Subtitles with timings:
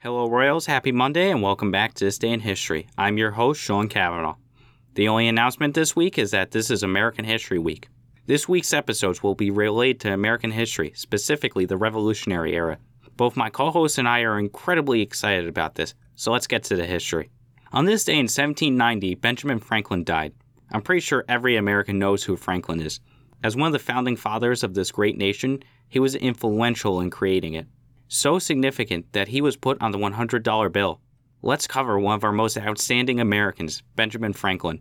[0.00, 0.66] Hello, Royals.
[0.66, 2.86] Happy Monday, and welcome back to This Day in History.
[2.96, 4.36] I'm your host, Sean Kavanaugh.
[4.94, 7.88] The only announcement this week is that this is American History Week.
[8.24, 12.78] This week's episodes will be related to American history, specifically the Revolutionary era.
[13.16, 16.76] Both my co hosts and I are incredibly excited about this, so let's get to
[16.76, 17.32] the history.
[17.72, 20.32] On this day in 1790, Benjamin Franklin died.
[20.70, 23.00] I'm pretty sure every American knows who Franklin is.
[23.42, 27.54] As one of the founding fathers of this great nation, he was influential in creating
[27.54, 27.66] it
[28.08, 31.00] so significant that he was put on the $100 bill.
[31.42, 34.80] Let's cover one of our most outstanding Americans, Benjamin Franklin.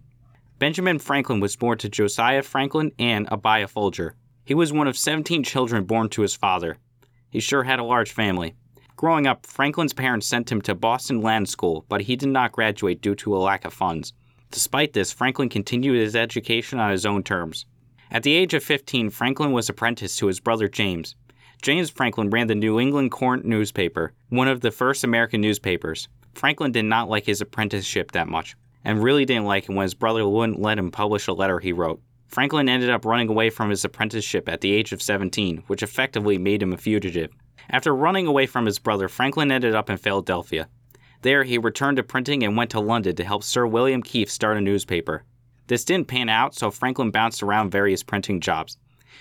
[0.57, 4.15] Benjamin Franklin was born to Josiah Franklin and Abiah Folger.
[4.43, 6.77] He was one of 17 children born to his father.
[7.29, 8.55] He sure had a large family.
[8.95, 13.01] Growing up, Franklin's parents sent him to Boston Latin School, but he did not graduate
[13.01, 14.13] due to a lack of funds.
[14.49, 17.65] Despite this, Franklin continued his education on his own terms.
[18.09, 21.15] At the age of 15, Franklin was apprenticed to his brother James.
[21.61, 26.07] James Franklin ran the New England Courant newspaper, one of the first American newspapers.
[26.33, 29.95] Franklin did not like his apprenticeship that much, and really didn't like it when his
[29.95, 32.01] brother wouldn't let him publish a letter he wrote.
[32.27, 36.37] Franklin ended up running away from his apprenticeship at the age of 17, which effectively
[36.37, 37.31] made him a fugitive.
[37.69, 40.69] After running away from his brother, Franklin ended up in Philadelphia.
[41.23, 44.57] There, he returned to printing and went to London to help Sir William Keith start
[44.57, 45.23] a newspaper.
[45.67, 48.77] This didn't pan out, so Franklin bounced around various printing jobs.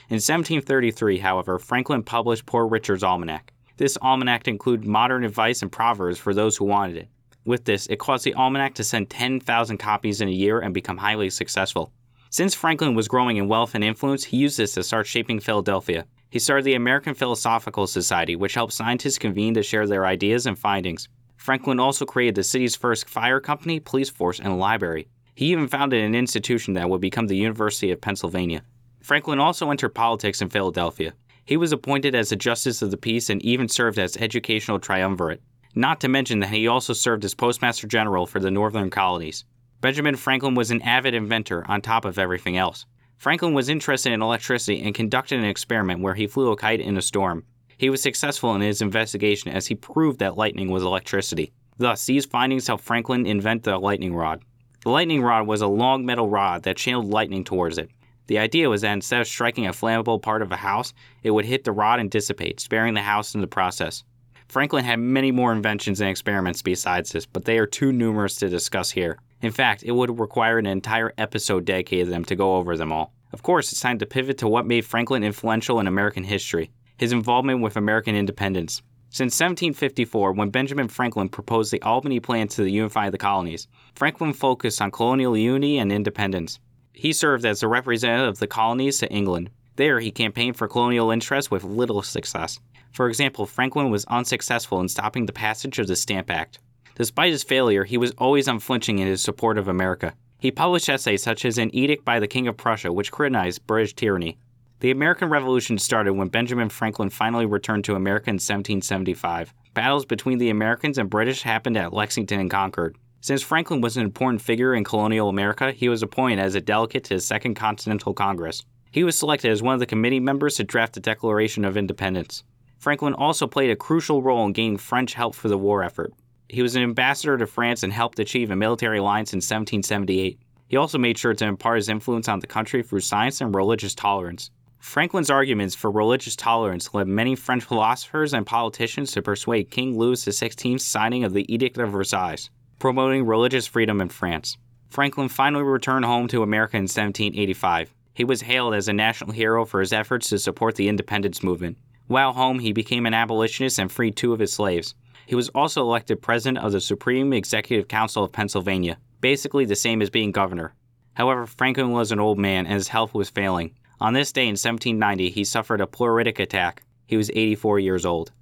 [0.08, 3.52] In 1733, however, Franklin published Poor Richard's Almanac.
[3.77, 7.08] This almanac included modern advice and proverbs for those who wanted it.
[7.44, 10.97] With this, it caused the almanac to send 10,000 copies in a year and become
[10.97, 11.92] highly successful.
[12.30, 16.06] Since Franklin was growing in wealth and influence, he used this to start shaping Philadelphia.
[16.28, 20.58] He started the American Philosophical Society, which helped scientists convene to share their ideas and
[20.58, 21.08] findings.
[21.36, 25.08] Franklin also created the city's first fire company, police force, and library.
[25.34, 28.62] He even founded an institution that would become the University of Pennsylvania.
[29.06, 31.12] Franklin also entered politics in Philadelphia.
[31.44, 35.40] He was appointed as a justice of the peace and even served as educational triumvirate.
[35.76, 39.44] Not to mention that he also served as postmaster general for the northern colonies.
[39.80, 42.84] Benjamin Franklin was an avid inventor on top of everything else.
[43.16, 46.96] Franklin was interested in electricity and conducted an experiment where he flew a kite in
[46.96, 47.45] a storm.
[47.78, 51.52] He was successful in his investigation as he proved that lightning was electricity.
[51.78, 54.42] Thus, these findings helped Franklin invent the lightning rod.
[54.83, 57.89] The lightning rod was a long metal rod that channeled lightning towards it.
[58.27, 60.92] The idea was that instead of striking a flammable part of a house,
[61.23, 64.05] it would hit the rod and dissipate, sparing the house in the process.
[64.48, 68.48] Franklin had many more inventions and experiments besides this, but they are too numerous to
[68.48, 69.19] discuss here.
[69.42, 72.92] In fact, it would require an entire episode dedicated to them to go over them
[72.92, 73.13] all.
[73.33, 77.13] Of course, it's time to pivot to what made Franklin influential in American history his
[77.13, 78.83] involvement with American independence.
[79.11, 84.83] Since 1754, when Benjamin Franklin proposed the Albany Plan to unify the colonies, Franklin focused
[84.83, 86.58] on colonial unity and independence.
[86.96, 89.51] He served as a representative of the colonies to England.
[89.77, 92.58] There, he campaigned for colonial interests with little success.
[92.90, 96.58] For example, Franklin was unsuccessful in stopping the passage of the Stamp Act.
[96.95, 100.14] Despite his failure, he was always unflinching in his support of America.
[100.39, 103.92] He published essays such as An Edict by the King of Prussia, which criticized British
[103.92, 104.39] tyranny.
[104.80, 109.52] The American Revolution started when Benjamin Franklin finally returned to America in 1775.
[109.74, 112.96] Battles between the Americans and British happened at Lexington and Concord.
[113.27, 117.03] Since Franklin was an important figure in colonial America, he was appointed as a delegate
[117.07, 118.64] to the Second Continental Congress.
[118.92, 122.45] He was selected as one of the committee members to draft the Declaration of Independence.
[122.79, 126.13] Franklin also played a crucial role in gaining French help for the war effort.
[126.48, 130.38] He was an ambassador to France and helped achieve a military alliance in 1778.
[130.69, 133.97] He also made sure to impart his influence on the country through science and religious
[133.97, 134.53] tolerance.
[134.79, 140.25] Franklin's arguments for religious tolerance led many French philosophers and politicians to persuade King Louis
[140.25, 144.56] XVI's signing of the Edict of Versailles promoting religious freedom in France.
[144.88, 147.94] Franklin finally returned home to America in 1785.
[148.14, 151.76] He was hailed as a national hero for his efforts to support the independence movement.
[152.06, 154.94] While home, he became an abolitionist and freed two of his slaves.
[155.26, 160.00] He was also elected president of the Supreme Executive Council of Pennsylvania, basically the same
[160.00, 160.75] as being governor.
[161.14, 163.75] However, Franklin was an old man and his health was failing.
[164.00, 166.82] On this day in 1790, he suffered a pleuritic attack.
[167.06, 168.32] He was 84 years old.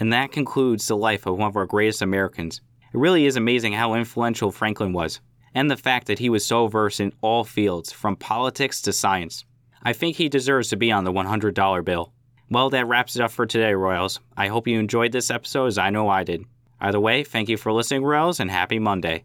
[0.00, 2.60] And that concludes the life of one of our greatest Americans,
[2.92, 5.20] it really is amazing how influential Franklin was,
[5.54, 9.44] and the fact that he was so versed in all fields, from politics to science.
[9.82, 12.12] I think he deserves to be on the $100 bill.
[12.50, 14.20] Well, that wraps it up for today, Royals.
[14.36, 16.44] I hope you enjoyed this episode as I know I did.
[16.80, 19.24] Either way, thank you for listening, Royals, and happy Monday.